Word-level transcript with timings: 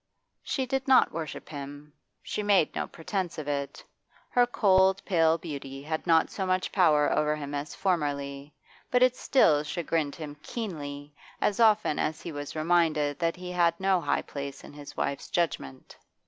She 0.41 0.65
did 0.65 0.87
not 0.87 1.11
worship 1.11 1.49
him, 1.49 1.93
she 2.23 2.41
made 2.41 2.73
no 2.73 2.87
pretence 2.87 3.37
of 3.37 3.47
it. 3.47 3.83
Her 4.31 4.47
cold, 4.47 4.99
pale 5.05 5.37
beauty 5.37 5.83
had 5.83 6.07
not 6.07 6.31
so 6.31 6.43
much 6.43 6.71
power 6.71 7.13
over 7.15 7.35
him 7.35 7.53
as 7.53 7.75
formerly, 7.75 8.55
but 8.89 9.03
it 9.03 9.15
still 9.15 9.61
chagrined 9.61 10.15
him 10.15 10.37
keenly 10.41 11.13
as 11.39 11.59
often 11.59 11.99
as 11.99 12.19
he 12.19 12.31
was 12.31 12.55
reminded 12.55 13.19
that 13.19 13.35
he 13.35 13.51
had 13.51 13.79
no 13.79 14.01
high 14.01 14.23
place 14.23 14.63
in 14.63 14.73
his 14.73 14.97
wife's 14.97 15.29
judgment. 15.29 15.95